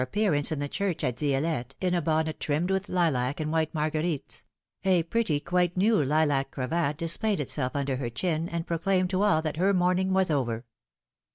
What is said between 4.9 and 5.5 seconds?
pretty,